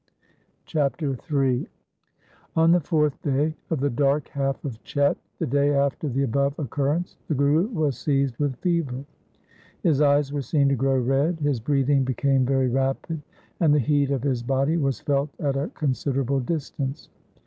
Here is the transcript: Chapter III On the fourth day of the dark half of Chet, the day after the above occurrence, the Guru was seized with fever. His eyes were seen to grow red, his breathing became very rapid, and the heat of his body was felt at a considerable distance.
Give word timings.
Chapter 0.65 1.15
III 1.31 1.67
On 2.55 2.71
the 2.71 2.79
fourth 2.79 3.21
day 3.21 3.53
of 3.69 3.81
the 3.81 3.89
dark 3.91 4.29
half 4.29 4.65
of 4.65 4.83
Chet, 4.83 5.15
the 5.37 5.45
day 5.45 5.75
after 5.75 6.09
the 6.09 6.23
above 6.23 6.57
occurrence, 6.57 7.17
the 7.27 7.35
Guru 7.35 7.67
was 7.67 7.99
seized 7.99 8.35
with 8.37 8.55
fever. 8.55 9.05
His 9.83 10.01
eyes 10.01 10.33
were 10.33 10.41
seen 10.41 10.69
to 10.69 10.75
grow 10.75 10.97
red, 10.97 11.39
his 11.41 11.59
breathing 11.59 12.03
became 12.03 12.47
very 12.47 12.67
rapid, 12.67 13.21
and 13.59 13.75
the 13.75 13.77
heat 13.77 14.09
of 14.09 14.23
his 14.23 14.41
body 14.41 14.75
was 14.75 14.99
felt 15.01 15.29
at 15.39 15.55
a 15.55 15.69
considerable 15.75 16.39
distance. 16.39 17.09